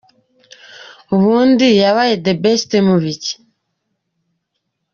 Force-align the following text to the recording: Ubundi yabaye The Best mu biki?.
Ubundi 1.15 1.67
yabaye 1.81 2.13
The 2.25 2.33
Best 2.41 2.69
mu 2.87 2.95
biki?. 3.03 3.33